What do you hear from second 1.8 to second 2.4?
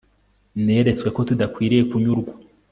kunyurwa